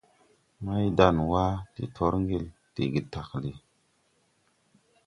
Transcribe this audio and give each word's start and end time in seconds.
Maydanwa 0.63 1.43
de 1.75 1.83
tɔr 1.95 2.13
ŋgel 2.21 2.45
de 2.75 2.83
getagle. 2.93 3.51